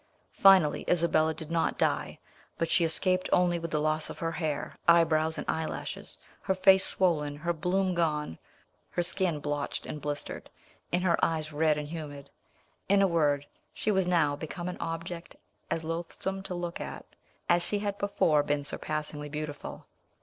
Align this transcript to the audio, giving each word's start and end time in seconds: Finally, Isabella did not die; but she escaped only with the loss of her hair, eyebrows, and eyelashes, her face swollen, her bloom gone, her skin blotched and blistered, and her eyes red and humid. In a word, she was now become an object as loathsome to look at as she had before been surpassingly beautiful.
Finally, 0.33 0.83
Isabella 0.89 1.31
did 1.31 1.51
not 1.51 1.77
die; 1.77 2.17
but 2.57 2.71
she 2.71 2.83
escaped 2.83 3.29
only 3.31 3.59
with 3.59 3.69
the 3.69 3.79
loss 3.79 4.09
of 4.09 4.17
her 4.17 4.31
hair, 4.31 4.75
eyebrows, 4.87 5.37
and 5.37 5.47
eyelashes, 5.47 6.17
her 6.41 6.55
face 6.55 6.83
swollen, 6.83 7.35
her 7.35 7.53
bloom 7.53 7.93
gone, 7.93 8.39
her 8.89 9.03
skin 9.03 9.39
blotched 9.39 9.85
and 9.85 10.01
blistered, 10.01 10.49
and 10.91 11.03
her 11.03 11.23
eyes 11.23 11.53
red 11.53 11.77
and 11.77 11.89
humid. 11.89 12.31
In 12.89 13.03
a 13.03 13.07
word, 13.07 13.45
she 13.75 13.91
was 13.91 14.07
now 14.07 14.35
become 14.35 14.67
an 14.67 14.77
object 14.79 15.35
as 15.69 15.83
loathsome 15.83 16.41
to 16.45 16.55
look 16.55 16.81
at 16.81 17.05
as 17.47 17.61
she 17.61 17.77
had 17.77 17.99
before 17.99 18.41
been 18.41 18.63
surpassingly 18.63 19.29
beautiful. 19.29 19.85